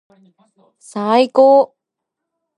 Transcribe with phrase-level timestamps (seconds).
[0.79, 1.77] さあいこう